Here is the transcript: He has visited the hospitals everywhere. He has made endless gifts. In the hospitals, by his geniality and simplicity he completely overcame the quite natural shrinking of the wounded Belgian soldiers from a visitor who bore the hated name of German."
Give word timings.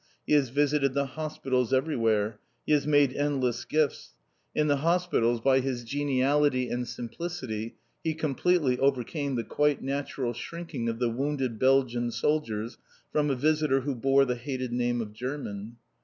He 0.25 0.33
has 0.33 0.49
visited 0.49 0.95
the 0.95 1.05
hospitals 1.05 1.71
everywhere. 1.71 2.39
He 2.65 2.73
has 2.73 2.87
made 2.87 3.13
endless 3.13 3.65
gifts. 3.65 4.15
In 4.55 4.67
the 4.67 4.77
hospitals, 4.77 5.41
by 5.41 5.59
his 5.59 5.83
geniality 5.83 6.69
and 6.69 6.87
simplicity 6.87 7.75
he 8.03 8.15
completely 8.15 8.79
overcame 8.79 9.35
the 9.35 9.43
quite 9.43 9.83
natural 9.83 10.33
shrinking 10.33 10.89
of 10.89 10.97
the 10.97 11.09
wounded 11.09 11.59
Belgian 11.59 12.09
soldiers 12.09 12.79
from 13.11 13.29
a 13.29 13.35
visitor 13.35 13.81
who 13.81 13.93
bore 13.93 14.25
the 14.25 14.37
hated 14.37 14.71
name 14.73 15.01
of 15.01 15.13
German." 15.13 15.75